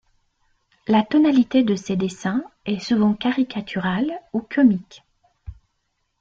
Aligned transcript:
La 0.87 1.03
tonalité 1.03 1.61
de 1.61 1.75
ses 1.75 1.95
dessins 1.95 2.41
est 2.65 2.79
souvent 2.79 3.13
caricaturale 3.13 4.11
ou 4.33 4.41
comique. 4.41 5.03